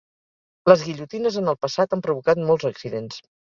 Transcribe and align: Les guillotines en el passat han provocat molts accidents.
Les 0.71 0.85
guillotines 0.87 1.37
en 1.41 1.51
el 1.53 1.59
passat 1.67 1.93
han 1.99 2.03
provocat 2.09 2.43
molts 2.49 2.67
accidents. 2.73 3.23